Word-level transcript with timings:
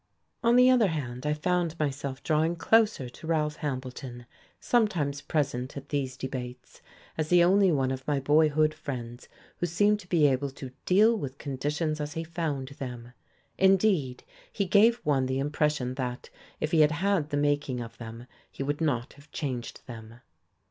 On 0.43 0.55
the 0.55 0.67
other 0.67 0.87
hand 0.87 1.27
I 1.27 1.33
found 1.35 1.77
myself 1.77 2.23
drawing 2.23 2.55
closer 2.55 3.07
to 3.07 3.27
Ralph 3.27 3.57
Hambleton, 3.57 4.25
sometimes 4.59 5.21
present 5.21 5.77
at 5.77 5.89
these 5.89 6.17
debates, 6.17 6.81
as 7.19 7.29
the 7.29 7.43
only 7.43 7.71
one 7.71 7.91
of 7.91 8.07
my 8.07 8.19
boyhood 8.19 8.73
friends 8.73 9.29
who 9.57 9.67
seemed 9.67 9.99
to 9.99 10.09
be 10.09 10.25
able 10.25 10.49
to 10.49 10.71
"deal 10.87 11.15
with 11.15 11.37
conditions 11.37 12.01
as 12.01 12.13
he 12.13 12.23
found 12.23 12.69
them." 12.79 13.13
Indeed, 13.59 14.23
he 14.51 14.65
gave 14.65 14.95
one 15.05 15.27
the 15.27 15.37
impression 15.37 15.93
that, 15.93 16.31
if 16.59 16.71
he 16.71 16.79
had 16.79 16.93
had 16.93 17.29
the 17.29 17.37
making 17.37 17.79
of 17.79 17.99
them, 17.99 18.25
he 18.51 18.63
would 18.63 18.81
not 18.81 19.13
have 19.13 19.31
changed 19.31 19.85
them. 19.85 20.21